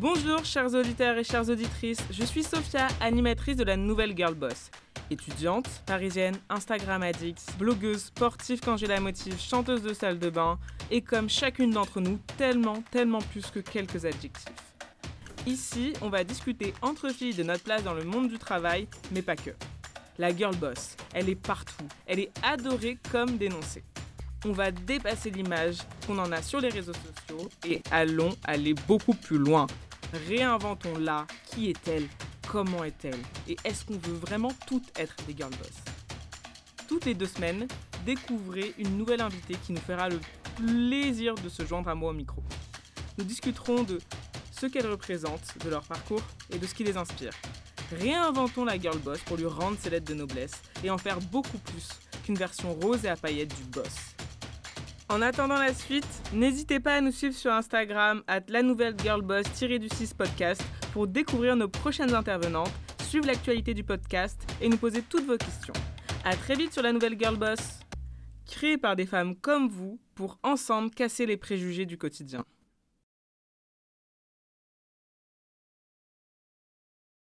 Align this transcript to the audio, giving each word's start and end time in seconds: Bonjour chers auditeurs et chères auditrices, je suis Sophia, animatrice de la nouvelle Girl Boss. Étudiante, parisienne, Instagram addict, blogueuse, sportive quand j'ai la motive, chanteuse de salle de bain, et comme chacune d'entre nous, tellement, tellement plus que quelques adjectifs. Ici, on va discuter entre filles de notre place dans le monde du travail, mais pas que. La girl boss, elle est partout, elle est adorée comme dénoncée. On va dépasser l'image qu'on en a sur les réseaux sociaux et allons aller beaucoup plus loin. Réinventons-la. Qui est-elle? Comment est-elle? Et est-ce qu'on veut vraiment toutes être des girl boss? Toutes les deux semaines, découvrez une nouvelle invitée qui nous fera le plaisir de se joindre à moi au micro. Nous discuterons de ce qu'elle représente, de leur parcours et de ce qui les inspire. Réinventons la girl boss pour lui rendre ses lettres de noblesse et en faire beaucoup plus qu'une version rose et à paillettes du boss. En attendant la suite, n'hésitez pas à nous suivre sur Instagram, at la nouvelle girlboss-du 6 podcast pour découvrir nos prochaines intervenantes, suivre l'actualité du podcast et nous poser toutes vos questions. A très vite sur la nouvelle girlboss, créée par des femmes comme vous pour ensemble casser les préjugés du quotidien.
Bonjour 0.00 0.46
chers 0.46 0.74
auditeurs 0.74 1.18
et 1.18 1.24
chères 1.24 1.50
auditrices, 1.50 2.02
je 2.10 2.24
suis 2.24 2.42
Sophia, 2.42 2.88
animatrice 3.02 3.56
de 3.56 3.64
la 3.64 3.76
nouvelle 3.76 4.16
Girl 4.16 4.32
Boss. 4.32 4.70
Étudiante, 5.10 5.68
parisienne, 5.84 6.38
Instagram 6.48 7.02
addict, 7.02 7.44
blogueuse, 7.58 8.04
sportive 8.04 8.60
quand 8.64 8.78
j'ai 8.78 8.86
la 8.86 8.98
motive, 8.98 9.38
chanteuse 9.38 9.82
de 9.82 9.92
salle 9.92 10.18
de 10.18 10.30
bain, 10.30 10.58
et 10.90 11.02
comme 11.02 11.28
chacune 11.28 11.72
d'entre 11.72 12.00
nous, 12.00 12.18
tellement, 12.38 12.82
tellement 12.90 13.18
plus 13.18 13.50
que 13.50 13.60
quelques 13.60 14.06
adjectifs. 14.06 14.46
Ici, 15.46 15.92
on 16.00 16.08
va 16.08 16.24
discuter 16.24 16.72
entre 16.80 17.10
filles 17.10 17.34
de 17.34 17.42
notre 17.42 17.64
place 17.64 17.84
dans 17.84 17.92
le 17.92 18.04
monde 18.04 18.30
du 18.30 18.38
travail, 18.38 18.88
mais 19.12 19.20
pas 19.20 19.36
que. 19.36 19.50
La 20.16 20.34
girl 20.34 20.56
boss, 20.56 20.96
elle 21.12 21.28
est 21.28 21.34
partout, 21.34 21.88
elle 22.06 22.20
est 22.20 22.32
adorée 22.42 22.96
comme 23.12 23.36
dénoncée. 23.36 23.84
On 24.46 24.52
va 24.52 24.70
dépasser 24.70 25.30
l'image 25.30 25.76
qu'on 26.06 26.18
en 26.18 26.32
a 26.32 26.40
sur 26.40 26.58
les 26.58 26.70
réseaux 26.70 26.94
sociaux 26.94 27.50
et 27.66 27.82
allons 27.90 28.34
aller 28.44 28.72
beaucoup 28.72 29.12
plus 29.12 29.36
loin. 29.36 29.66
Réinventons-la. 30.28 31.26
Qui 31.46 31.70
est-elle? 31.70 32.08
Comment 32.48 32.82
est-elle? 32.84 33.20
Et 33.48 33.56
est-ce 33.64 33.84
qu'on 33.84 33.98
veut 33.98 34.16
vraiment 34.16 34.52
toutes 34.66 34.98
être 34.98 35.14
des 35.26 35.36
girl 35.36 35.50
boss? 35.50 35.70
Toutes 36.88 37.04
les 37.04 37.14
deux 37.14 37.26
semaines, 37.26 37.68
découvrez 38.04 38.74
une 38.78 38.96
nouvelle 38.98 39.20
invitée 39.20 39.54
qui 39.64 39.72
nous 39.72 39.80
fera 39.80 40.08
le 40.08 40.18
plaisir 40.56 41.36
de 41.36 41.48
se 41.48 41.64
joindre 41.64 41.88
à 41.90 41.94
moi 41.94 42.10
au 42.10 42.14
micro. 42.14 42.42
Nous 43.18 43.24
discuterons 43.24 43.84
de 43.84 43.98
ce 44.50 44.66
qu'elle 44.66 44.88
représente, 44.88 45.56
de 45.64 45.70
leur 45.70 45.84
parcours 45.84 46.22
et 46.52 46.58
de 46.58 46.66
ce 46.66 46.74
qui 46.74 46.82
les 46.82 46.96
inspire. 46.96 47.32
Réinventons 47.92 48.64
la 48.64 48.78
girl 48.78 48.98
boss 48.98 49.20
pour 49.20 49.36
lui 49.36 49.46
rendre 49.46 49.76
ses 49.80 49.90
lettres 49.90 50.06
de 50.06 50.14
noblesse 50.14 50.60
et 50.82 50.90
en 50.90 50.98
faire 50.98 51.18
beaucoup 51.20 51.58
plus 51.58 51.88
qu'une 52.24 52.36
version 52.36 52.74
rose 52.74 53.04
et 53.04 53.08
à 53.08 53.16
paillettes 53.16 53.54
du 53.56 53.64
boss. 53.64 54.14
En 55.10 55.22
attendant 55.22 55.58
la 55.58 55.74
suite, 55.74 56.06
n'hésitez 56.32 56.78
pas 56.78 56.94
à 56.94 57.00
nous 57.00 57.10
suivre 57.10 57.34
sur 57.34 57.50
Instagram, 57.52 58.22
at 58.28 58.42
la 58.46 58.62
nouvelle 58.62 58.94
girlboss-du 58.96 59.88
6 59.92 60.14
podcast 60.14 60.62
pour 60.92 61.08
découvrir 61.08 61.56
nos 61.56 61.66
prochaines 61.66 62.14
intervenantes, 62.14 62.70
suivre 63.02 63.26
l'actualité 63.26 63.74
du 63.74 63.82
podcast 63.82 64.40
et 64.60 64.68
nous 64.68 64.76
poser 64.76 65.02
toutes 65.02 65.26
vos 65.26 65.36
questions. 65.36 65.74
A 66.24 66.36
très 66.36 66.54
vite 66.54 66.72
sur 66.72 66.82
la 66.82 66.92
nouvelle 66.92 67.18
girlboss, 67.18 67.80
créée 68.46 68.78
par 68.78 68.94
des 68.94 69.04
femmes 69.04 69.34
comme 69.34 69.68
vous 69.68 69.98
pour 70.14 70.38
ensemble 70.44 70.90
casser 70.90 71.26
les 71.26 71.36
préjugés 71.36 71.86
du 71.86 71.98
quotidien. 71.98 72.44